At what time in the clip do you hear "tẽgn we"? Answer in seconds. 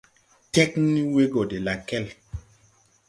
0.53-1.23